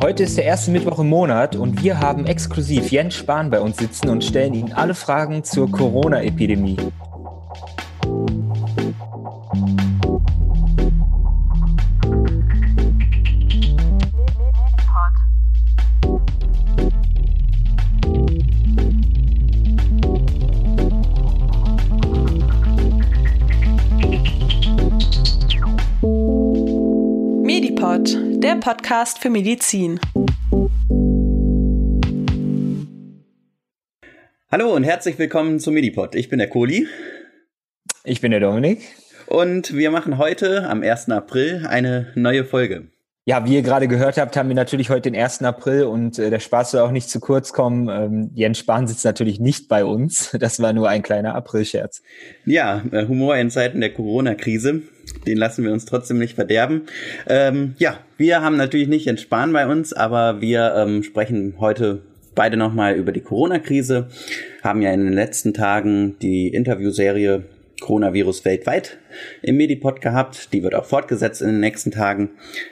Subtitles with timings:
[0.00, 3.76] Heute ist der erste Mittwoch im Monat und wir haben exklusiv Jens Spahn bei uns
[3.76, 6.78] sitzen und stellen Ihnen alle Fragen zur Corona-Epidemie.
[28.40, 30.00] Der Podcast für Medizin.
[34.50, 36.14] Hallo und herzlich willkommen zum Medipod.
[36.14, 36.86] Ich bin der Kohli.
[38.02, 38.80] Ich bin der Dominik.
[39.26, 41.10] Und wir machen heute, am 1.
[41.10, 42.88] April, eine neue Folge.
[43.26, 45.42] Ja, wie ihr gerade gehört habt, haben wir natürlich heute den 1.
[45.42, 47.88] April und äh, der Spaß soll auch nicht zu kurz kommen.
[47.90, 50.32] Ähm, Jens Spahn sitzt natürlich nicht bei uns.
[50.40, 52.02] Das war nur ein kleiner Aprilscherz.
[52.46, 54.82] Ja, äh, Humor in Zeiten der Corona-Krise.
[55.26, 56.82] Den lassen wir uns trotzdem nicht verderben.
[57.28, 62.02] Ähm, ja, wir haben natürlich nicht Jens bei uns, aber wir ähm, sprechen heute
[62.34, 64.08] beide nochmal über die Corona-Krise.
[64.62, 67.44] Haben ja in den letzten Tagen die Interviewserie
[67.80, 68.98] Coronavirus weltweit
[69.42, 70.52] im Medipod gehabt.
[70.52, 72.30] Die wird auch fortgesetzt in den nächsten Tagen.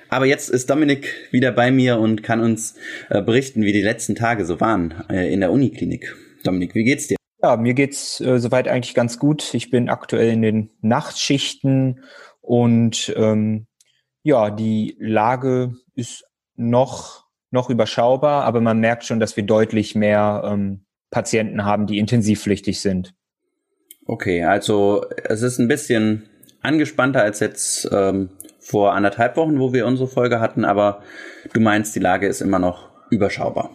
[0.09, 2.77] Aber jetzt ist Dominik wieder bei mir und kann uns
[3.11, 6.15] äh, berichten, wie die letzten Tage so waren äh, in der Uniklinik.
[6.45, 7.17] Dominik, wie geht's dir?
[7.43, 9.55] Ja, mir geht's äh, soweit eigentlich ganz gut.
[9.55, 12.03] Ich bin aktuell in den Nachtschichten
[12.49, 13.67] und ähm,
[14.23, 16.25] ja, die Lage ist
[16.57, 21.99] noch noch überschaubar, aber man merkt schon, dass wir deutlich mehr ähm, Patienten haben, die
[21.99, 23.15] intensivpflichtig sind.
[24.07, 26.29] Okay, also es ist ein bisschen
[26.63, 31.03] angespannter als jetzt ähm, vor anderthalb Wochen, wo wir unsere Folge hatten, aber
[31.53, 33.71] du meinst, die Lage ist immer noch überschaubar.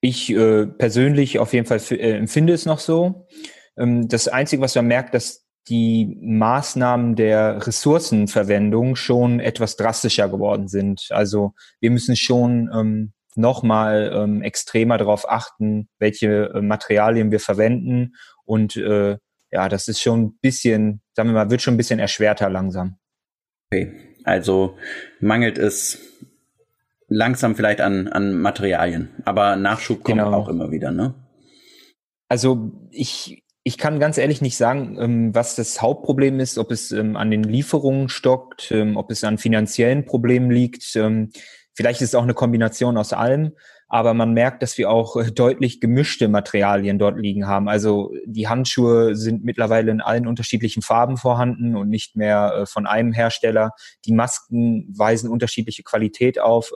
[0.00, 3.28] Ich äh, persönlich auf jeden Fall äh, empfinde es noch so.
[3.76, 10.68] Ähm, das Einzige, was man merkt, dass die Maßnahmen der Ressourcenverwendung schon etwas drastischer geworden
[10.68, 11.06] sind.
[11.10, 18.14] Also wir müssen schon ähm, nochmal ähm, extremer darauf achten, welche äh, Materialien wir verwenden
[18.44, 19.16] und äh,
[19.50, 22.96] ja, das ist schon ein bisschen, sagen wir mal, wird schon ein bisschen erschwerter langsam.
[23.70, 23.92] Okay,
[24.24, 24.76] also
[25.20, 25.98] mangelt es
[27.08, 30.32] langsam vielleicht an, an Materialien, aber Nachschub kommt genau.
[30.32, 31.14] auch immer wieder, ne?
[32.28, 36.90] Also ich, ich kann ganz ehrlich nicht sagen, ähm, was das Hauptproblem ist, ob es
[36.90, 40.82] ähm, an den Lieferungen stockt, ähm, ob es an finanziellen Problemen liegt.
[41.74, 43.52] Vielleicht ist es auch eine Kombination aus allem
[43.92, 47.68] aber man merkt, dass wir auch äh, deutlich gemischte Materialien dort liegen haben.
[47.68, 52.86] Also die Handschuhe sind mittlerweile in allen unterschiedlichen Farben vorhanden und nicht mehr äh, von
[52.86, 53.72] einem Hersteller.
[54.06, 56.72] Die Masken weisen unterschiedliche Qualität auf.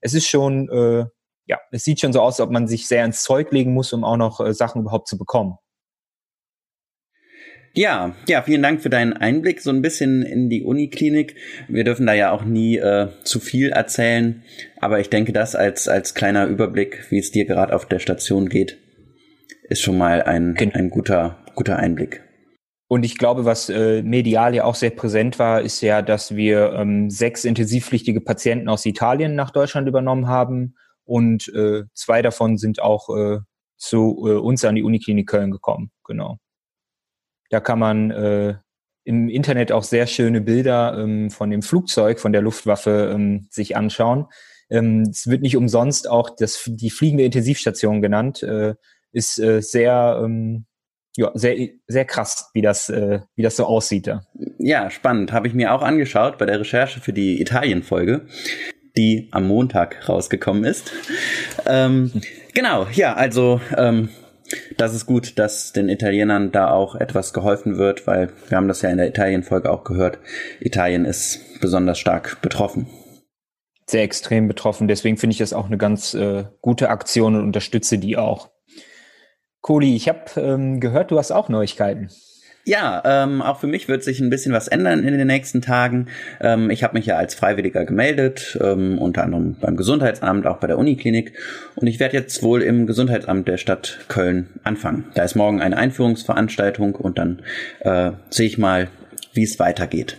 [0.00, 1.04] Es ist schon, äh,
[1.44, 4.02] ja, es sieht schon so aus, ob man sich sehr ins Zeug legen muss, um
[4.02, 5.58] auch noch Sachen überhaupt zu bekommen.
[7.74, 11.36] Ja, ja, vielen Dank für deinen Einblick so ein bisschen in die Uniklinik.
[11.68, 14.42] Wir dürfen da ja auch nie äh, zu viel erzählen,
[14.80, 18.48] aber ich denke, das als, als kleiner Überblick, wie es dir gerade auf der Station
[18.48, 18.78] geht,
[19.68, 20.74] ist schon mal ein, genau.
[20.74, 22.24] ein guter, guter Einblick.
[22.88, 26.72] Und ich glaube, was äh, medial ja auch sehr präsent war, ist ja, dass wir
[26.72, 30.74] ähm, sechs intensivpflichtige Patienten aus Italien nach Deutschland übernommen haben
[31.04, 33.38] und äh, zwei davon sind auch äh,
[33.76, 35.90] zu äh, uns an die Uniklinik Köln gekommen.
[36.04, 36.38] Genau.
[37.50, 38.54] Da kann man äh,
[39.04, 43.76] im Internet auch sehr schöne Bilder ähm, von dem Flugzeug, von der Luftwaffe ähm, sich
[43.76, 44.26] anschauen.
[44.70, 48.42] Ähm, es wird nicht umsonst auch das, die fliegende Intensivstation genannt.
[48.42, 48.74] Äh,
[49.12, 50.66] ist äh, sehr, ähm,
[51.16, 51.56] ja, sehr,
[51.86, 54.06] sehr krass, wie das, äh, wie das so aussieht.
[54.06, 54.22] Ja,
[54.58, 55.32] ja spannend.
[55.32, 58.26] Habe ich mir auch angeschaut bei der Recherche für die Italien-Folge,
[58.96, 60.92] die am Montag rausgekommen ist.
[61.66, 62.12] Ähm,
[62.52, 64.10] genau, ja, also ähm,
[64.76, 68.82] das ist gut, dass den Italienern da auch etwas geholfen wird, weil wir haben das
[68.82, 70.18] ja in der Italien-Folge auch gehört.
[70.60, 72.86] Italien ist besonders stark betroffen.
[73.86, 74.88] Sehr extrem betroffen.
[74.88, 78.50] Deswegen finde ich das auch eine ganz äh, gute Aktion und unterstütze die auch.
[79.60, 82.10] Kohli, ich habe ähm, gehört, du hast auch Neuigkeiten.
[82.68, 86.08] Ja, ähm, auch für mich wird sich ein bisschen was ändern in den nächsten Tagen.
[86.38, 90.66] Ähm, ich habe mich ja als Freiwilliger gemeldet, ähm, unter anderem beim Gesundheitsamt, auch bei
[90.66, 91.32] der Uniklinik.
[91.76, 95.06] Und ich werde jetzt wohl im Gesundheitsamt der Stadt Köln anfangen.
[95.14, 97.40] Da ist morgen eine Einführungsveranstaltung und dann
[97.80, 98.88] äh, sehe ich mal,
[99.32, 100.18] wie es weitergeht.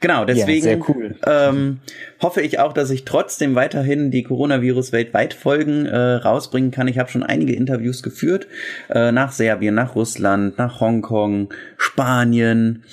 [0.00, 1.16] Genau, deswegen ja, cool.
[1.26, 1.80] ähm,
[2.20, 6.88] hoffe ich auch, dass ich trotzdem weiterhin die Coronavirus weltweit Folgen äh, rausbringen kann.
[6.88, 8.46] Ich habe schon einige Interviews geführt
[8.90, 12.84] äh, nach Serbien, nach Russland, nach Hongkong, Spanien.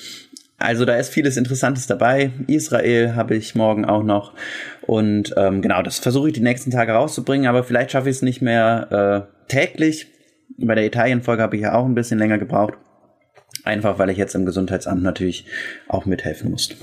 [0.57, 2.31] Also da ist vieles Interessantes dabei.
[2.47, 4.33] Israel habe ich morgen auch noch.
[4.81, 8.21] Und ähm, genau, das versuche ich die nächsten Tage rauszubringen, aber vielleicht schaffe ich es
[8.21, 10.07] nicht mehr äh, täglich.
[10.57, 12.75] Bei der Italien-Folge habe ich ja auch ein bisschen länger gebraucht.
[13.63, 15.45] Einfach weil ich jetzt im Gesundheitsamt natürlich
[15.87, 16.75] auch mithelfen musste.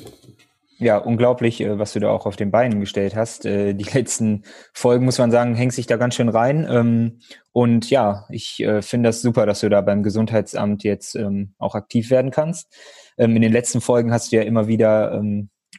[0.80, 3.44] Ja, unglaublich, äh, was du da auch auf den Beinen gestellt hast.
[3.44, 6.66] Äh, die letzten Folgen, muss man sagen, hängt sich da ganz schön rein.
[6.70, 7.18] Ähm,
[7.52, 11.74] und ja, ich äh, finde das super, dass du da beim Gesundheitsamt jetzt ähm, auch
[11.74, 12.72] aktiv werden kannst.
[13.18, 15.20] Ähm, in den letzten Folgen hast du ja immer wieder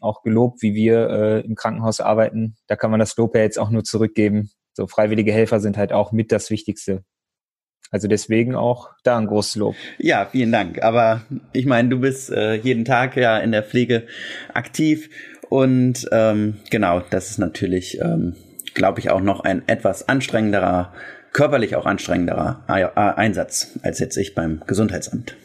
[0.01, 2.55] auch gelobt, wie wir im Krankenhaus arbeiten.
[2.67, 4.49] Da kann man das Lob ja jetzt auch nur zurückgeben.
[4.73, 7.03] So freiwillige Helfer sind halt auch mit das Wichtigste
[7.91, 9.75] also deswegen auch da ein großes Lob.
[9.97, 10.83] Ja, vielen Dank.
[10.83, 11.21] Aber
[11.53, 14.03] ich meine, du bist äh, jeden Tag ja in der Pflege
[14.53, 15.09] aktiv
[15.49, 18.35] und ähm, genau, das ist natürlich, ähm,
[18.75, 20.93] glaube ich, auch noch ein etwas anstrengenderer,
[21.33, 25.35] körperlich auch anstrengenderer Einsatz als jetzt ich beim Gesundheitsamt.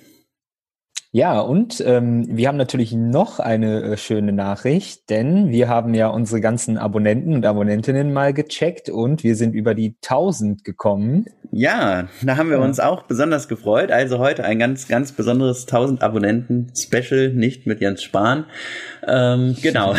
[1.17, 6.09] Ja, und ähm, wir haben natürlich noch eine äh, schöne Nachricht, denn wir haben ja
[6.09, 11.27] unsere ganzen Abonnenten und Abonnentinnen mal gecheckt und wir sind über die 1000 gekommen.
[11.53, 12.65] Ja, da haben wir ja.
[12.65, 13.93] uns auch besonders gefreut.
[13.93, 18.47] Also heute ein ganz, ganz besonderes 1000 Abonnenten Special, nicht mit Jens Spahn.
[19.07, 19.95] Ähm, genau.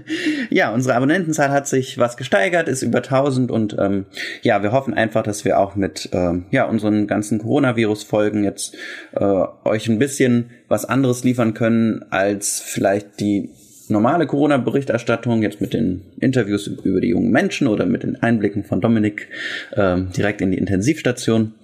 [0.50, 4.06] ja, unsere Abonnentenzahl hat sich was gesteigert, ist über 1000 und ähm,
[4.42, 8.76] ja, wir hoffen einfach, dass wir auch mit ähm, ja unseren ganzen Coronavirus-Folgen jetzt
[9.16, 13.50] äh, euch ein bisschen was anderes liefern können als vielleicht die
[13.88, 18.80] normale Corona-Berichterstattung, jetzt mit den Interviews über die jungen Menschen oder mit den Einblicken von
[18.80, 19.28] Dominik
[19.74, 21.54] ähm, direkt in die Intensivstation.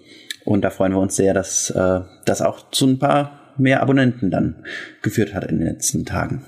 [0.45, 4.31] Und da freuen wir uns sehr, dass äh, das auch zu ein paar mehr Abonnenten
[4.31, 4.57] dann
[5.03, 6.43] geführt hat in den letzten Tagen.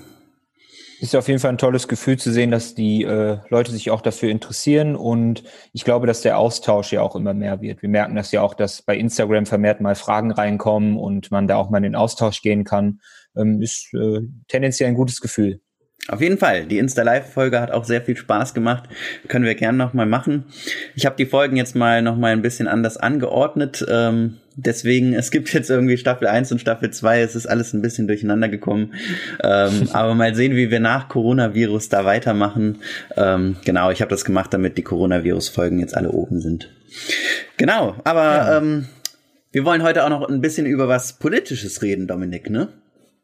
[1.01, 4.01] Ist auf jeden Fall ein tolles Gefühl zu sehen, dass die äh, Leute sich auch
[4.01, 7.81] dafür interessieren und ich glaube, dass der Austausch ja auch immer mehr wird.
[7.81, 11.55] Wir merken das ja auch, dass bei Instagram vermehrt mal Fragen reinkommen und man da
[11.55, 12.99] auch mal in den Austausch gehen kann.
[13.37, 14.19] Ähm, ist äh,
[14.49, 15.61] tendenziell ein gutes Gefühl.
[16.09, 16.65] Auf jeden Fall.
[16.65, 18.85] Die Insta-Live-Folge hat auch sehr viel Spaß gemacht.
[19.27, 20.45] Können wir gerne nochmal machen.
[20.95, 23.85] Ich habe die Folgen jetzt mal nochmal ein bisschen anders angeordnet.
[23.87, 27.21] Ähm, deswegen, es gibt jetzt irgendwie Staffel 1 und Staffel 2.
[27.21, 28.95] Es ist alles ein bisschen durcheinander gekommen.
[29.43, 32.79] Ähm, aber mal sehen, wie wir nach Coronavirus da weitermachen.
[33.15, 36.71] Ähm, genau, ich habe das gemacht, damit die Coronavirus-Folgen jetzt alle oben sind.
[37.57, 38.57] Genau, aber ja.
[38.57, 38.87] ähm,
[39.51, 42.69] wir wollen heute auch noch ein bisschen über was Politisches reden, Dominik, ne?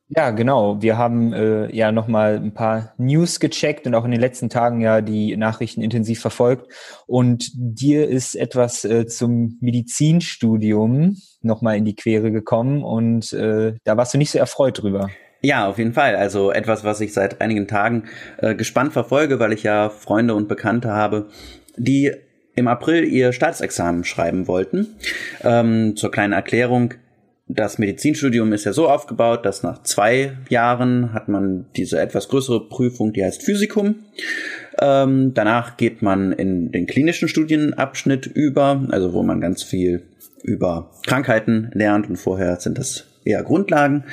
[0.09, 0.81] Ja, genau.
[0.81, 4.79] Wir haben äh, ja nochmal ein paar News gecheckt und auch in den letzten Tagen
[4.79, 6.71] ja die Nachrichten intensiv verfolgt.
[7.07, 13.97] Und dir ist etwas äh, zum Medizinstudium nochmal in die Quere gekommen und äh, da
[13.97, 15.09] warst du nicht so erfreut drüber.
[15.41, 16.15] Ja, auf jeden Fall.
[16.15, 18.05] Also etwas, was ich seit einigen Tagen
[18.37, 21.29] äh, gespannt verfolge, weil ich ja Freunde und Bekannte habe,
[21.77, 22.11] die
[22.55, 24.95] im April ihr Staatsexamen schreiben wollten.
[25.43, 26.93] Ähm, zur kleinen Erklärung,
[27.47, 32.67] das Medizinstudium ist ja so aufgebaut, dass nach zwei Jahren hat man diese etwas größere
[32.67, 34.03] Prüfung, die heißt Physikum.
[34.79, 40.03] Ähm, danach geht man in den klinischen Studienabschnitt über, also wo man ganz viel
[40.43, 44.05] über Krankheiten lernt und vorher sind das eher Grundlagen.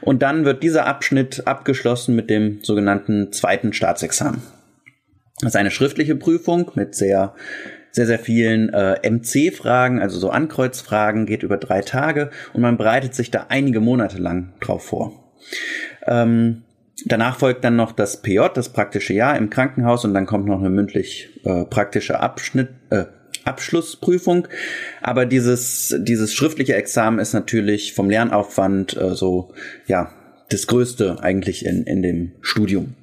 [0.00, 4.42] Und dann wird dieser Abschnitt abgeschlossen mit dem sogenannten zweiten Staatsexamen.
[5.40, 7.34] Das ist eine schriftliche Prüfung mit sehr
[7.92, 13.14] sehr, sehr vielen äh, MC-Fragen, also so Ankreuzfragen, geht über drei Tage und man bereitet
[13.14, 15.32] sich da einige Monate lang drauf vor.
[16.06, 16.62] Ähm,
[17.04, 20.58] danach folgt dann noch das PJ, das praktische Jahr im Krankenhaus und dann kommt noch
[20.58, 23.04] eine mündlich äh, praktische Abschnitt, äh,
[23.44, 24.48] Abschlussprüfung.
[25.02, 29.52] Aber dieses, dieses schriftliche Examen ist natürlich vom Lernaufwand äh, so,
[29.86, 30.12] ja,
[30.48, 32.94] das größte eigentlich in, in dem Studium.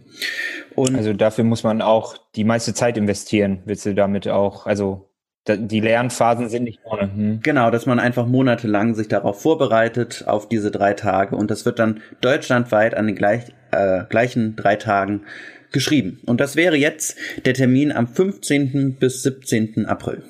[0.80, 3.60] Und also dafür muss man auch die meiste Zeit investieren.
[3.66, 5.10] Willst du damit auch, also
[5.48, 7.12] die Lernphasen sind nicht vorne.
[7.14, 7.40] Hm.
[7.42, 11.36] Genau, dass man einfach monatelang sich darauf vorbereitet, auf diese drei Tage.
[11.36, 15.24] Und das wird dann deutschlandweit an den gleich, äh, gleichen drei Tagen
[15.72, 16.20] geschrieben.
[16.26, 18.96] Und das wäre jetzt der Termin am 15.
[19.00, 19.86] bis 17.
[19.86, 20.24] April.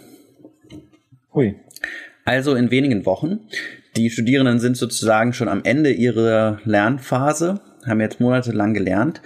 [1.34, 1.56] Hui.
[2.25, 3.39] Also in wenigen Wochen.
[3.98, 9.22] Die Studierenden sind sozusagen schon am Ende ihrer Lernphase haben jetzt monatelang gelernt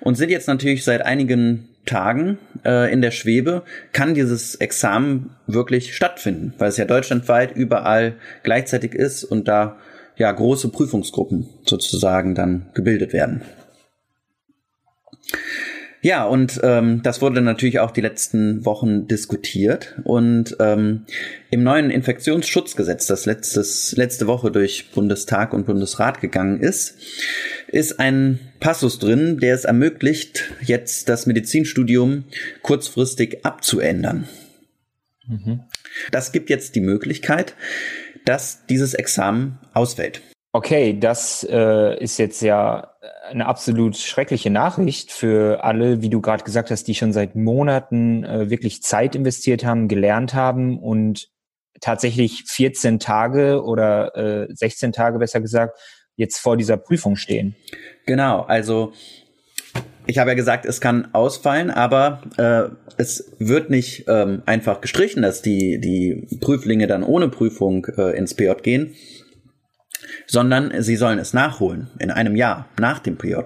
[0.00, 5.96] und sind jetzt natürlich seit einigen Tagen äh, in der Schwebe, kann dieses Examen wirklich
[5.96, 9.78] stattfinden, weil es ja deutschlandweit überall gleichzeitig ist und da
[10.16, 13.42] ja große Prüfungsgruppen sozusagen dann gebildet werden.
[16.00, 19.96] Ja, und ähm, das wurde natürlich auch die letzten Wochen diskutiert.
[20.04, 21.06] Und ähm,
[21.50, 26.98] im neuen Infektionsschutzgesetz, das letztes, letzte Woche durch Bundestag und Bundesrat gegangen ist,
[27.68, 32.24] ist ein Passus drin, der es ermöglicht, jetzt das Medizinstudium
[32.62, 34.28] kurzfristig abzuändern.
[35.26, 35.60] Mhm.
[36.10, 37.54] Das gibt jetzt die Möglichkeit,
[38.24, 40.22] dass dieses Examen ausfällt.
[40.52, 42.94] Okay, das äh, ist jetzt ja
[43.28, 48.24] eine absolut schreckliche Nachricht für alle, wie du gerade gesagt hast, die schon seit Monaten
[48.24, 51.28] äh, wirklich Zeit investiert haben, gelernt haben und
[51.80, 55.78] tatsächlich 14 Tage oder äh, 16 Tage besser gesagt
[56.18, 57.56] jetzt vor dieser Prüfung stehen.
[58.04, 58.92] Genau, also
[60.06, 65.22] ich habe ja gesagt, es kann ausfallen, aber äh, es wird nicht ähm, einfach gestrichen,
[65.22, 68.94] dass die, die Prüflinge dann ohne Prüfung äh, ins PJ gehen,
[70.26, 73.36] sondern sie sollen es nachholen in einem Jahr nach dem PJ.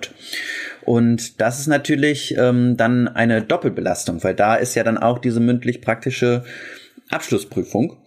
[0.85, 5.41] Und das ist natürlich ähm, dann eine Doppelbelastung, weil da ist ja dann auch diese
[5.41, 6.45] mündlich-praktische
[7.11, 7.99] Abschlussprüfung.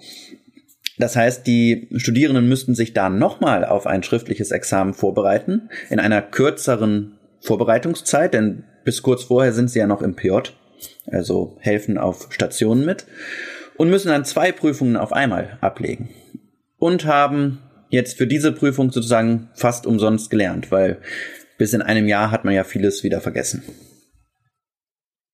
[0.98, 6.22] Das heißt, die Studierenden müssten sich da nochmal auf ein schriftliches Examen vorbereiten, in einer
[6.22, 10.52] kürzeren Vorbereitungszeit, denn bis kurz vorher sind sie ja noch im PJ,
[11.08, 13.06] also helfen auf Stationen mit,
[13.78, 16.10] und müssen dann zwei Prüfungen auf einmal ablegen.
[16.78, 17.60] Und haben
[17.90, 21.00] jetzt für diese Prüfung sozusagen fast umsonst gelernt, weil
[21.58, 23.64] bis in einem Jahr hat man ja vieles wieder vergessen.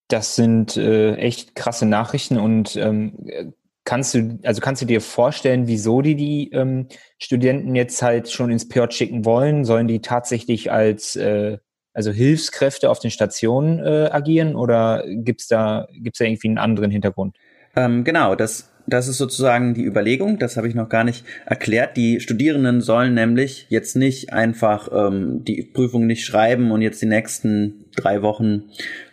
[0.07, 3.53] Das sind äh, echt krasse Nachrichten und ähm,
[3.83, 8.51] kannst du, also kannst du dir vorstellen, wieso die die ähm, Studenten jetzt halt schon
[8.51, 9.65] ins PJ schicken wollen?
[9.65, 11.57] Sollen die tatsächlich als äh,
[11.93, 16.91] also Hilfskräfte auf den Stationen äh, agieren oder gibt's da gibt's da irgendwie einen anderen
[16.91, 17.35] Hintergrund?
[17.75, 21.97] Ähm, genau, das das ist sozusagen die Überlegung, das habe ich noch gar nicht erklärt.
[21.97, 27.07] Die Studierenden sollen nämlich jetzt nicht einfach ähm, die Prüfung nicht schreiben und jetzt die
[27.07, 28.63] nächsten drei Wochen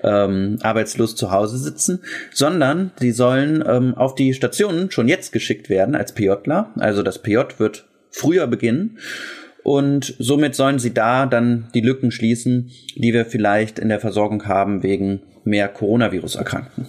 [0.03, 2.01] ähm, arbeitslos zu Hause sitzen,
[2.33, 6.73] sondern sie sollen ähm, auf die Stationen schon jetzt geschickt werden als PJler.
[6.77, 8.99] Also das PJ wird früher beginnen
[9.63, 14.47] und somit sollen sie da dann die Lücken schließen, die wir vielleicht in der Versorgung
[14.47, 16.89] haben wegen mehr Coronavirus-Erkrankten.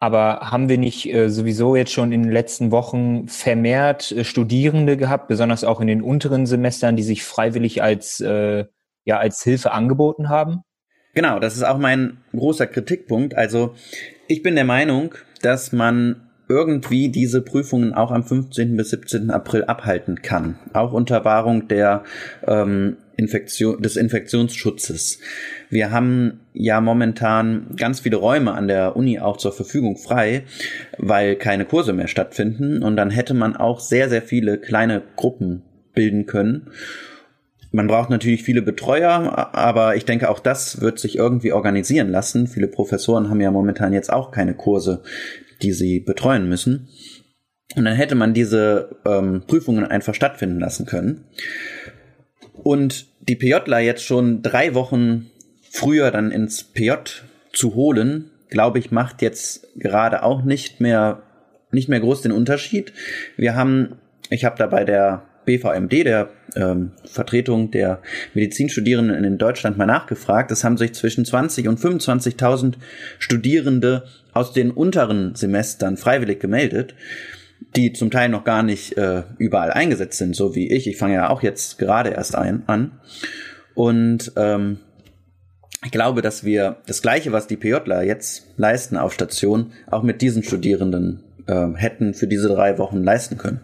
[0.00, 4.96] Aber haben wir nicht äh, sowieso jetzt schon in den letzten Wochen vermehrt äh, Studierende
[4.96, 8.66] gehabt, besonders auch in den unteren Semestern, die sich freiwillig als, äh,
[9.04, 10.62] ja, als Hilfe angeboten haben?
[11.14, 13.34] Genau, das ist auch mein großer Kritikpunkt.
[13.34, 13.74] Also
[14.26, 18.76] ich bin der Meinung, dass man irgendwie diese Prüfungen auch am 15.
[18.76, 19.30] bis 17.
[19.30, 20.58] April abhalten kann.
[20.72, 22.04] Auch unter Wahrung der
[22.46, 25.18] ähm, Infektion, des Infektionsschutzes.
[25.68, 30.44] Wir haben ja momentan ganz viele Räume an der Uni auch zur Verfügung frei,
[30.96, 32.82] weil keine Kurse mehr stattfinden.
[32.82, 35.62] Und dann hätte man auch sehr, sehr viele kleine Gruppen
[35.94, 36.70] bilden können.
[37.70, 42.46] Man braucht natürlich viele Betreuer, aber ich denke, auch das wird sich irgendwie organisieren lassen.
[42.46, 45.02] Viele Professoren haben ja momentan jetzt auch keine Kurse,
[45.62, 46.88] die sie betreuen müssen.
[47.76, 51.26] Und dann hätte man diese ähm, Prüfungen einfach stattfinden lassen können.
[52.54, 55.30] Und die PJler jetzt schon drei Wochen
[55.70, 56.92] früher dann ins PJ
[57.52, 61.22] zu holen, glaube ich, macht jetzt gerade auch nicht mehr
[61.70, 62.92] nicht mehr groß den Unterschied.
[63.36, 63.96] Wir haben,
[64.30, 68.00] ich habe da bei der BVMD, der ähm, Vertretung der
[68.34, 70.50] Medizinstudierenden in Deutschland, mal nachgefragt.
[70.50, 72.74] Es haben sich zwischen 20 und 25.000
[73.18, 76.94] Studierende aus den unteren Semestern freiwillig gemeldet,
[77.76, 80.86] die zum Teil noch gar nicht äh, überall eingesetzt sind, so wie ich.
[80.86, 82.92] Ich fange ja auch jetzt gerade erst ein, an.
[83.74, 84.78] Und ähm,
[85.84, 90.22] ich glaube, dass wir das Gleiche, was die PJler jetzt leisten auf Station, auch mit
[90.22, 93.60] diesen Studierenden äh, hätten für diese drei Wochen leisten können.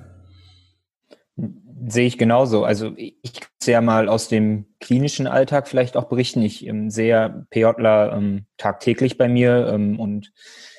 [1.87, 2.65] Sehe ich genauso.
[2.65, 6.43] Also ich kann ja mal aus dem klinischen Alltag vielleicht auch berichten.
[6.43, 10.33] Ich ähm, sehe PJler ähm, tagtäglich bei mir ähm, und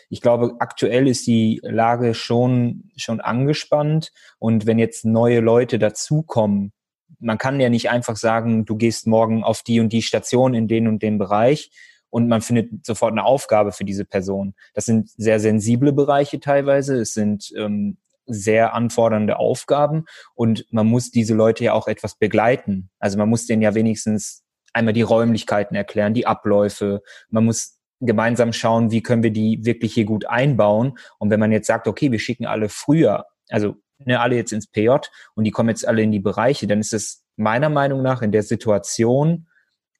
[0.10, 4.12] ich glaube, aktuell ist die Lage schon, schon angespannt.
[4.40, 6.74] Und wenn jetzt neue Leute dazukommen,
[7.20, 10.68] man kann ja nicht einfach sagen, du gehst morgen auf die und die Station in
[10.68, 11.72] den und den Bereich
[12.10, 14.54] und man findet sofort eine Aufgabe für diese Person.
[14.74, 17.00] Das sind sehr sensible Bereiche teilweise.
[17.02, 22.89] Es sind ähm, sehr anfordernde Aufgaben und man muss diese Leute ja auch etwas begleiten.
[23.00, 27.01] Also man muss denen ja wenigstens einmal die Räumlichkeiten erklären, die Abläufe.
[27.29, 30.98] Man muss gemeinsam schauen, wie können wir die wirklich hier gut einbauen.
[31.17, 34.67] Und wenn man jetzt sagt, okay, wir schicken alle früher, also ne, alle jetzt ins
[34.67, 34.89] PJ
[35.36, 38.32] und die kommen jetzt alle in die Bereiche, dann ist es meiner Meinung nach in
[38.32, 39.48] der Situation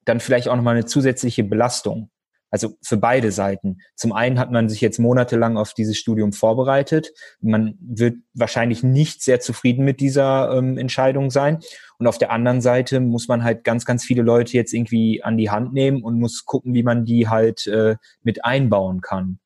[0.04, 2.10] dann vielleicht auch nochmal eine zusätzliche Belastung.
[2.50, 3.78] Also für beide Seiten.
[3.96, 7.12] Zum einen hat man sich jetzt monatelang auf dieses Studium vorbereitet.
[7.40, 11.58] Man wird wahrscheinlich nicht sehr zufrieden mit dieser ähm, Entscheidung sein.
[11.98, 15.36] Und auf der anderen Seite muss man halt ganz, ganz viele Leute jetzt irgendwie an
[15.36, 19.38] die Hand nehmen und muss gucken, wie man die halt äh, mit einbauen kann.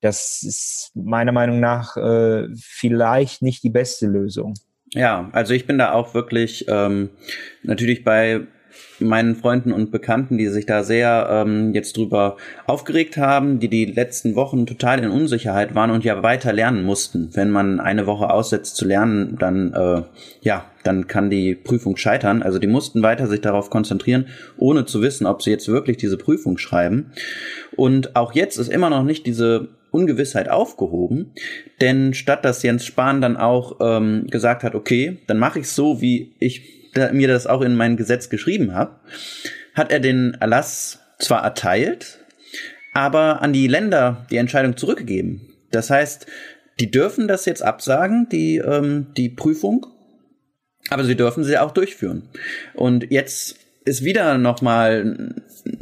[0.00, 4.54] Das ist meiner Meinung nach äh, vielleicht nicht die beste Lösung.
[4.94, 7.10] Ja, also ich bin da auch wirklich ähm,
[7.62, 8.46] natürlich bei
[9.00, 13.84] meinen Freunden und Bekannten, die sich da sehr ähm, jetzt drüber aufgeregt haben, die die
[13.84, 17.30] letzten Wochen total in Unsicherheit waren und ja weiter lernen mussten.
[17.34, 20.02] Wenn man eine Woche aussetzt zu lernen, dann äh,
[20.40, 22.42] ja, dann kann die Prüfung scheitern.
[22.42, 26.16] Also die mussten weiter sich darauf konzentrieren, ohne zu wissen, ob sie jetzt wirklich diese
[26.16, 27.12] Prüfung schreiben.
[27.76, 31.32] Und auch jetzt ist immer noch nicht diese Ungewissheit aufgehoben,
[31.80, 36.00] denn statt dass Jens Spahn dann auch ähm, gesagt hat, okay, dann mache ich so,
[36.00, 39.00] wie ich da, mir das auch in mein Gesetz geschrieben habe,
[39.74, 42.18] hat er den Erlass zwar erteilt,
[42.94, 45.52] aber an die Länder die Entscheidung zurückgegeben.
[45.70, 46.26] Das heißt,
[46.80, 49.86] die dürfen das jetzt absagen, die, ähm, die Prüfung,
[50.90, 52.28] aber sie dürfen sie auch durchführen.
[52.74, 53.56] Und jetzt
[53.88, 55.34] ist wieder noch mal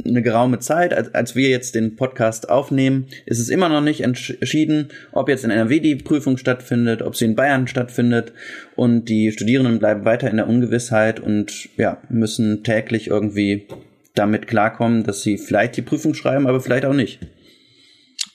[0.05, 4.01] eine geraume Zeit, als, als wir jetzt den Podcast aufnehmen, ist es immer noch nicht
[4.01, 8.33] entschieden, ob jetzt in NRW die Prüfung stattfindet, ob sie in Bayern stattfindet
[8.75, 13.67] und die Studierenden bleiben weiter in der Ungewissheit und ja, müssen täglich irgendwie
[14.15, 17.19] damit klarkommen, dass sie vielleicht die Prüfung schreiben, aber vielleicht auch nicht.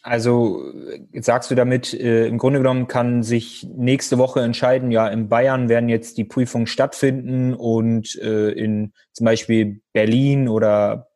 [0.02, 0.72] Also
[1.14, 5.68] sagst du damit, äh, im Grunde genommen kann sich nächste Woche entscheiden, ja, in Bayern
[5.68, 11.08] werden jetzt die Prüfungen stattfinden und äh, in zum Beispiel Berlin oder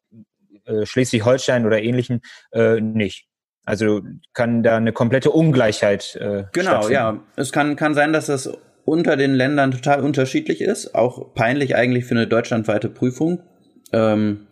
[0.66, 2.20] äh, Schleswig-Holstein oder ähnlichen
[2.52, 3.26] äh, nicht.
[3.64, 4.02] Also
[4.32, 7.20] kann da eine komplette Ungleichheit äh, Genau, ja.
[7.34, 8.48] Es kann, kann sein, dass das
[8.84, 10.94] unter den Ländern total unterschiedlich ist.
[10.94, 13.42] Auch peinlich eigentlich für eine deutschlandweite Prüfung.
[13.92, 14.46] Ähm,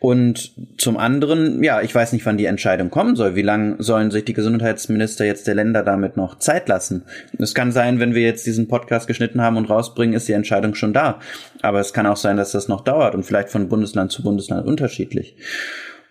[0.00, 3.34] und zum anderen, ja, ich weiß nicht, wann die Entscheidung kommen soll.
[3.34, 7.02] Wie lange sollen sich die Gesundheitsminister jetzt der Länder damit noch Zeit lassen?
[7.38, 10.74] Es kann sein, wenn wir jetzt diesen Podcast geschnitten haben und rausbringen, ist die Entscheidung
[10.76, 11.18] schon da.
[11.62, 14.68] Aber es kann auch sein, dass das noch dauert und vielleicht von Bundesland zu Bundesland
[14.68, 15.34] unterschiedlich.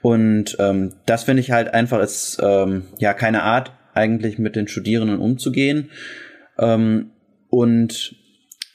[0.01, 4.67] Und ähm, das finde ich halt einfach ist ähm, ja keine Art, eigentlich mit den
[4.67, 5.89] Studierenden umzugehen.
[6.59, 7.11] Ähm,
[7.49, 8.15] und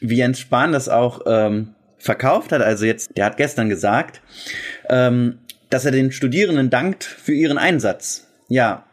[0.00, 4.20] wie Jens das auch ähm, verkauft hat, also jetzt, der hat gestern gesagt,
[4.88, 5.38] ähm,
[5.70, 8.26] dass er den Studierenden dankt für ihren Einsatz.
[8.48, 8.84] Ja,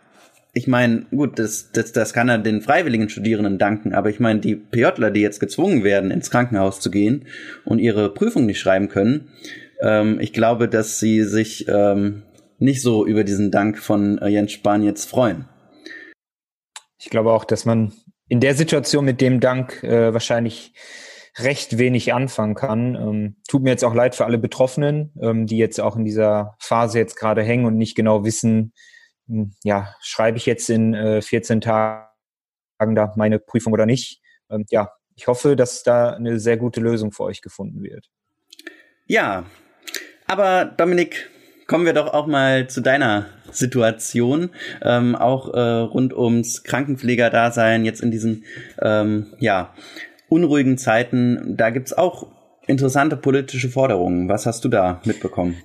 [0.53, 4.39] ich meine, gut, das, das, das kann er den freiwilligen Studierenden danken, aber ich meine,
[4.39, 7.25] die PJler, die jetzt gezwungen werden, ins Krankenhaus zu gehen
[7.65, 9.29] und ihre Prüfung nicht schreiben können,
[9.81, 12.23] ähm, ich glaube, dass sie sich ähm,
[12.59, 15.45] nicht so über diesen Dank von äh, Jens Spahn jetzt freuen.
[16.97, 17.93] Ich glaube auch, dass man
[18.27, 20.73] in der Situation mit dem Dank äh, wahrscheinlich
[21.37, 22.95] recht wenig anfangen kann.
[22.95, 26.55] Ähm, tut mir jetzt auch leid für alle Betroffenen, ähm, die jetzt auch in dieser
[26.59, 28.73] Phase jetzt gerade hängen und nicht genau wissen,
[29.27, 32.05] hm, ja, schreibe ich jetzt in äh, 14 Tagen
[32.79, 34.21] da meine Prüfung oder nicht.
[34.49, 38.09] Ähm, ja, ich hoffe, dass da eine sehr gute Lösung für euch gefunden wird.
[39.05, 39.45] Ja,
[40.27, 41.29] aber Dominik,
[41.69, 44.49] kommen wir doch auch mal zu deiner Situation,
[44.81, 48.43] ähm, auch äh, rund ums Krankenpflegerdasein jetzt in diesen
[48.81, 49.73] ähm, ja
[50.29, 52.27] unruhigen Zeiten, da gibt's auch
[52.67, 54.29] interessante politische Forderungen.
[54.29, 55.57] Was hast du da mitbekommen?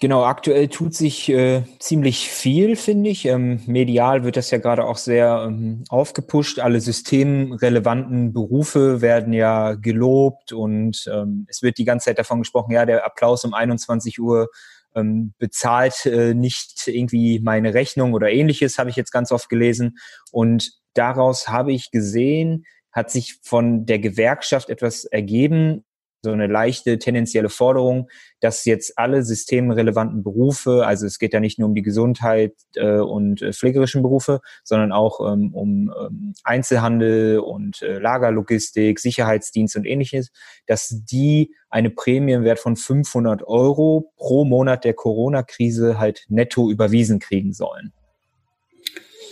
[0.00, 3.24] Genau, aktuell tut sich äh, ziemlich viel, finde ich.
[3.24, 6.60] Ähm, medial wird das ja gerade auch sehr ähm, aufgepusht.
[6.60, 12.70] Alle systemrelevanten Berufe werden ja gelobt und ähm, es wird die ganze Zeit davon gesprochen,
[12.70, 14.48] ja, der Applaus um 21 Uhr
[14.94, 19.98] ähm, bezahlt äh, nicht irgendwie meine Rechnung oder ähnliches, habe ich jetzt ganz oft gelesen.
[20.30, 22.64] Und daraus habe ich gesehen,
[22.98, 25.84] hat sich von der Gewerkschaft etwas ergeben,
[26.22, 28.08] so eine leichte tendenzielle Forderung,
[28.40, 32.98] dass jetzt alle systemrelevanten Berufe, also es geht ja nicht nur um die Gesundheit äh,
[32.98, 39.86] und äh, pflegerischen Berufe, sondern auch ähm, um ähm, Einzelhandel und äh, Lagerlogistik, Sicherheitsdienst und
[39.86, 40.30] ähnliches,
[40.66, 46.68] dass die eine Prämie im Wert von 500 Euro pro Monat der Corona-Krise halt netto
[46.68, 47.92] überwiesen kriegen sollen.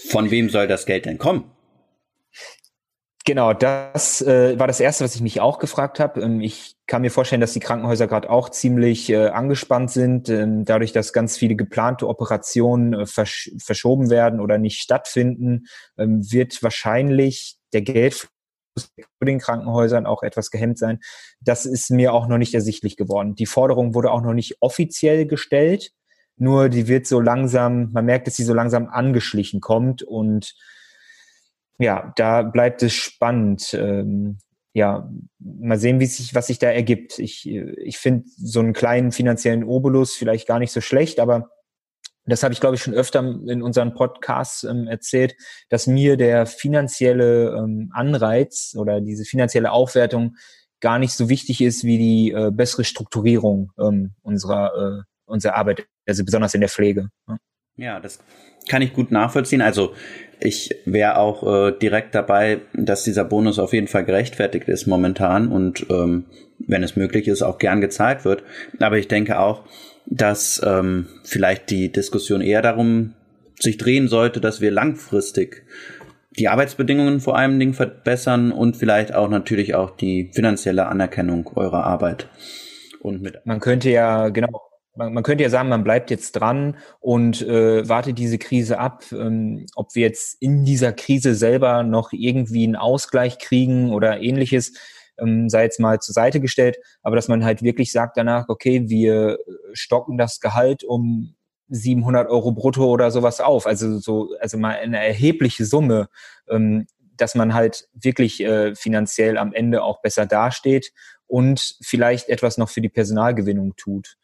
[0.09, 1.56] Von wem soll das Geld denn kommen?
[3.27, 6.21] Genau, das äh, war das Erste, was ich mich auch gefragt habe.
[6.21, 10.65] Ähm, ich kann mir vorstellen, dass die Krankenhäuser gerade auch ziemlich äh, angespannt sind, ähm,
[10.65, 15.65] dadurch, dass ganz viele geplante Operationen äh, versch verschoben werden oder nicht stattfinden,
[15.99, 18.31] ähm, wird wahrscheinlich der Geldfluss
[18.77, 21.01] für den Krankenhäusern auch etwas gehemmt sein.
[21.41, 23.35] Das ist mir auch noch nicht ersichtlich geworden.
[23.35, 25.91] Die Forderung wurde auch noch nicht offiziell gestellt,
[26.37, 30.55] nur die wird so langsam, man merkt, dass sie so langsam angeschlichen kommt und
[31.79, 33.75] ja, da bleibt es spannend.
[33.75, 34.39] Ähm,
[34.73, 37.19] ja, mal sehen, wie sich, was sich da ergibt.
[37.19, 41.49] Ich, ich finde so einen kleinen finanziellen Obolus vielleicht gar nicht so schlecht, aber
[42.27, 45.35] das habe ich, glaube ich, schon öfter in unseren Podcasts ähm, erzählt,
[45.69, 50.37] dass mir der finanzielle ähm, Anreiz oder diese finanzielle Aufwertung
[50.81, 55.87] gar nicht so wichtig ist wie die äh, bessere Strukturierung ähm, unserer, äh, unserer Arbeit,
[56.07, 57.09] also besonders in der Pflege.
[57.29, 57.39] Ja.
[57.77, 58.19] ja, das
[58.69, 59.62] kann ich gut nachvollziehen.
[59.62, 59.95] Also
[60.40, 65.49] ich wäre auch äh, direkt dabei, dass dieser Bonus auf jeden Fall gerechtfertigt ist momentan
[65.49, 66.25] und ähm,
[66.59, 68.42] wenn es möglich ist, auch gern gezahlt wird.
[68.81, 69.64] Aber ich denke auch,
[70.07, 73.14] dass ähm, vielleicht die Diskussion eher darum
[73.59, 75.64] sich drehen sollte, dass wir langfristig
[76.38, 81.85] die Arbeitsbedingungen vor allem Dingen verbessern und vielleicht auch natürlich auch die finanzielle Anerkennung eurer
[81.85, 82.29] Arbeit.
[83.01, 84.61] Und mit Man könnte ja, genau,
[84.96, 89.04] man, man könnte ja sagen, man bleibt jetzt dran und äh, wartet diese Krise ab,
[89.12, 94.74] ähm, ob wir jetzt in dieser Krise selber noch irgendwie einen Ausgleich kriegen oder ähnliches.
[95.18, 98.88] ähm, sei jetzt mal zur Seite gestellt, aber dass man halt wirklich sagt danach, okay,
[98.88, 99.38] wir
[99.72, 101.37] stocken das Gehalt um
[101.68, 103.66] 700 Euro brutto oder sowas auf.
[103.66, 106.09] Also so, also mal eine erhebliche Summe,
[106.48, 110.92] ähm, dass man halt wirklich äh, finanziell am Ende auch besser dasteht
[111.26, 114.16] und vielleicht etwas noch für die Personalgewinnung tut.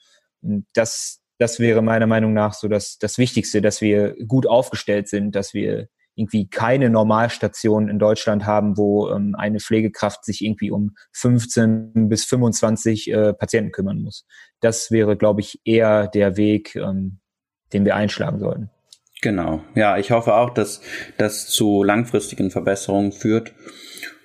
[0.74, 5.34] Das, das wäre meiner Meinung nach so das, das Wichtigste, dass wir gut aufgestellt sind,
[5.34, 10.94] dass wir irgendwie keine Normalstation in Deutschland haben, wo ähm, eine Pflegekraft sich irgendwie um
[11.12, 14.26] 15 bis 25 äh, Patienten kümmern muss.
[14.60, 17.20] Das wäre, glaube ich, eher der Weg, ähm,
[17.72, 18.70] den wir einschlagen sollten.
[19.22, 19.62] Genau.
[19.74, 20.82] Ja, ich hoffe auch, dass
[21.16, 23.54] das zu langfristigen Verbesserungen führt.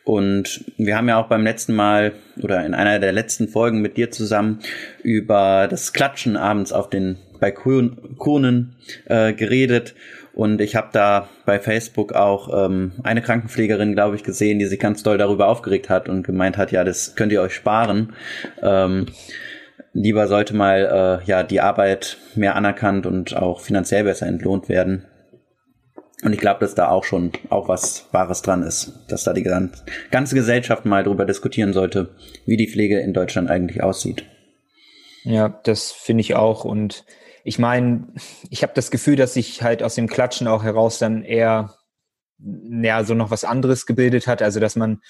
[0.08, 3.98] Und wir haben ja auch beim letzten Mal oder in einer der letzten Folgen mit
[3.98, 4.60] dir zusammen
[5.04, 8.76] über das Klatschen abends auf den Balkonen
[9.08, 9.96] äh, geredet.
[10.34, 14.80] Und ich habe da bei Facebook auch ähm, eine Krankenpflegerin, glaube ich, gesehen, die sich
[14.80, 18.14] ganz doll darüber aufgeregt hat und gemeint hat, ja, das könnt ihr euch sparen.
[18.62, 19.08] Ähm,
[19.92, 25.04] lieber sollte mal äh, ja die Arbeit mehr anerkannt und auch finanziell besser entlohnt werden.
[26.24, 29.44] Und ich glaube, dass da auch schon auch was Wahres dran ist, dass da die
[29.44, 34.26] ganze Gesellschaft mal darüber diskutieren sollte, wie die Pflege in Deutschland eigentlich aussieht.
[35.24, 36.66] Ja, das finde ich auch.
[36.66, 37.06] Und
[37.44, 38.08] ich meine,
[38.50, 41.76] ich habe das Gefühl, dass sich halt aus dem Klatschen auch heraus dann eher
[42.40, 44.42] ja so noch was anderes gebildet hat.
[44.42, 45.02] Also dass man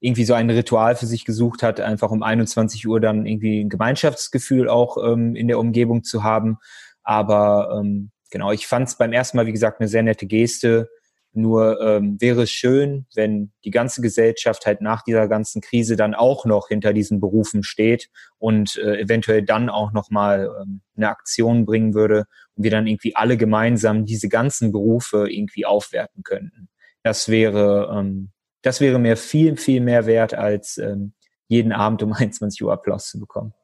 [0.00, 3.68] irgendwie so ein Ritual für sich gesucht hat, einfach um 21 Uhr dann irgendwie ein
[3.68, 6.58] Gemeinschaftsgefühl auch ähm, in der Umgebung zu haben.
[7.02, 10.88] Aber ähm, genau, ich fand es beim ersten Mal, wie gesagt, eine sehr nette Geste.
[11.32, 16.14] Nur ähm, wäre es schön, wenn die ganze Gesellschaft halt nach dieser ganzen Krise dann
[16.14, 18.08] auch noch hinter diesen Berufen steht
[18.38, 22.86] und äh, eventuell dann auch noch mal ähm, eine Aktion bringen würde und wir dann
[22.86, 26.68] irgendwie alle gemeinsam diese ganzen Berufe irgendwie aufwerten könnten.
[27.02, 28.30] Das wäre ähm,
[28.66, 31.12] das wäre mir viel, viel mehr wert, als ähm,
[31.46, 33.54] jeden Abend um 21 Uhr Applaus zu bekommen.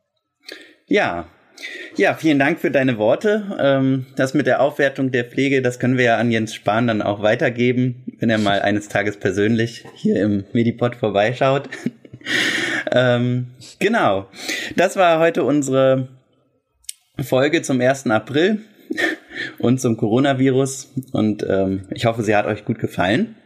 [0.87, 1.27] Ja,
[1.97, 3.57] ja, vielen Dank für deine Worte.
[3.61, 7.03] Ähm, das mit der Aufwertung der Pflege, das können wir ja an Jens Spahn dann
[7.03, 11.69] auch weitergeben, wenn er mal eines Tages persönlich hier im Medipod vorbeischaut.
[12.93, 13.49] ähm,
[13.79, 14.29] genau.
[14.77, 16.09] Das war heute unsere
[17.21, 18.07] Folge zum 1.
[18.07, 18.61] April
[19.59, 20.93] und zum Coronavirus.
[21.13, 23.37] Und ähm, ich hoffe, sie hat euch gut gefallen.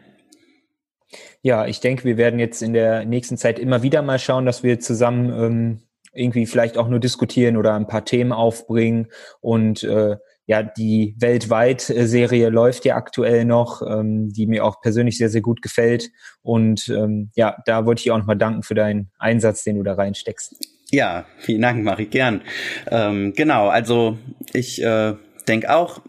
[1.43, 4.63] Ja, ich denke, wir werden jetzt in der nächsten Zeit immer wieder mal schauen, dass
[4.63, 5.81] wir zusammen
[6.17, 9.09] irgendwie vielleicht auch nur diskutieren oder ein paar Themen aufbringen.
[9.41, 15.29] Und äh, ja, die Weltweit-Serie läuft ja aktuell noch, ähm, die mir auch persönlich sehr,
[15.29, 16.11] sehr gut gefällt.
[16.43, 19.95] Und ähm, ja, da wollte ich auch nochmal danken für deinen Einsatz, den du da
[19.95, 20.55] reinsteckst.
[20.91, 22.43] Ja, vielen Dank, ich gern.
[22.89, 24.19] Ähm, genau, also
[24.53, 25.15] ich äh,
[25.49, 26.01] denke auch,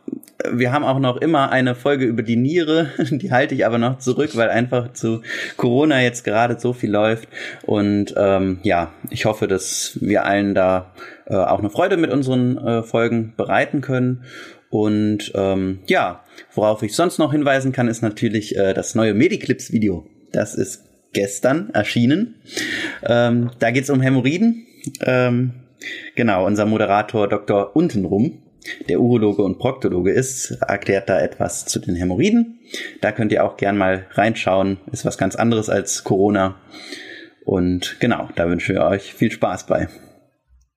[0.51, 3.99] wir haben auch noch immer eine Folge über die Niere, die halte ich aber noch
[3.99, 5.21] zurück, weil einfach zu
[5.55, 7.27] Corona jetzt gerade so viel läuft.
[7.65, 10.93] Und ähm, ja, ich hoffe, dass wir allen da
[11.25, 14.23] äh, auch eine Freude mit unseren äh, Folgen bereiten können.
[14.69, 16.23] Und ähm, ja,
[16.53, 20.05] worauf ich sonst noch hinweisen kann, ist natürlich äh, das neue Mediclips-Video.
[20.31, 22.35] Das ist gestern erschienen.
[23.03, 24.65] Ähm, da geht es um Hämorrhoiden.
[25.01, 25.53] Ähm,
[26.15, 27.75] genau, unser Moderator Dr.
[27.75, 28.43] Untenrum
[28.89, 32.59] der Urologe und Proktologe ist, erklärt da etwas zu den Hämorrhoiden.
[33.01, 34.77] Da könnt ihr auch gern mal reinschauen.
[34.91, 36.55] Ist was ganz anderes als Corona.
[37.45, 39.87] Und genau, da wünsche ich euch viel Spaß bei.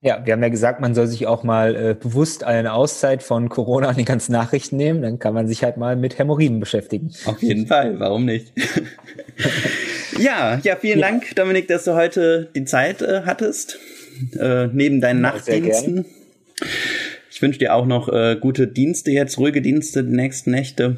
[0.03, 3.51] Ja, wir haben ja gesagt, man soll sich auch mal äh, bewusst eine Auszeit von
[3.51, 5.03] Corona und den ganzen Nachrichten nehmen.
[5.03, 7.13] Dann kann man sich halt mal mit Hämorrhoiden beschäftigen.
[7.27, 8.53] Auf jeden Fall, warum nicht?
[10.19, 11.09] ja, ja, vielen ja.
[11.09, 13.79] Dank, Dominik, dass du heute die Zeit äh, hattest.
[14.39, 16.07] Äh, neben deinen ja, Nachtdiensten.
[17.31, 20.97] Ich wünsche dir auch noch äh, gute Dienste jetzt, ruhige Dienste die nächsten Nächte.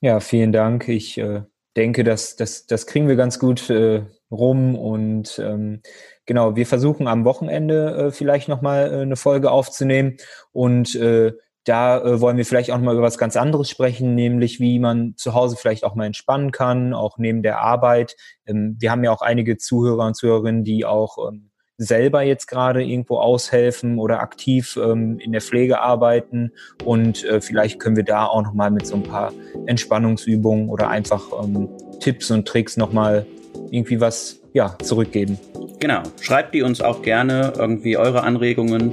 [0.00, 0.88] Ja, vielen Dank.
[0.88, 1.42] Ich äh,
[1.76, 5.82] denke, dass das, das kriegen wir ganz gut äh, rum und ähm,
[6.26, 10.16] genau, wir versuchen am Wochenende äh, vielleicht nochmal äh, eine Folge aufzunehmen
[10.52, 11.32] und äh,
[11.64, 15.14] da äh, wollen wir vielleicht auch mal über was ganz anderes sprechen, nämlich wie man
[15.16, 18.16] zu Hause vielleicht auch mal entspannen kann, auch neben der Arbeit.
[18.46, 22.84] Ähm, wir haben ja auch einige Zuhörer und Zuhörerinnen, die auch ähm, selber jetzt gerade
[22.84, 26.52] irgendwo aushelfen oder aktiv ähm, in der Pflege arbeiten.
[26.84, 29.32] Und äh, vielleicht können wir da auch nochmal mit so ein paar
[29.66, 33.24] Entspannungsübungen oder einfach ähm, Tipps und Tricks nochmal
[33.70, 35.38] irgendwie was ja, zurückgeben.
[35.78, 36.02] Genau.
[36.20, 38.90] Schreibt die uns auch gerne irgendwie eure Anregungen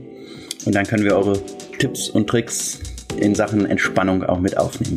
[0.64, 1.38] und dann können wir eure
[1.78, 2.80] Tipps und Tricks
[3.18, 4.96] in Sachen Entspannung auch mit aufnehmen.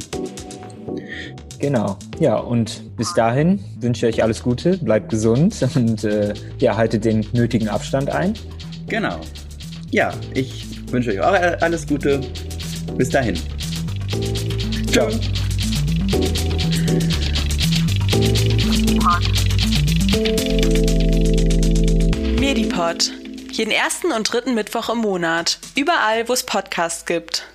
[1.61, 1.95] Genau.
[2.19, 7.05] Ja, und bis dahin wünsche ich euch alles Gute, bleibt gesund und äh, ja, haltet
[7.05, 8.33] den nötigen Abstand ein.
[8.87, 9.19] Genau.
[9.91, 12.21] Ja, ich wünsche euch auch alles Gute.
[12.97, 13.37] Bis dahin.
[14.91, 15.07] Ciao.
[22.39, 23.11] Medipod.
[23.51, 25.59] Jeden ersten und dritten Mittwoch im Monat.
[25.75, 27.45] Überall, wo es Podcasts gibt.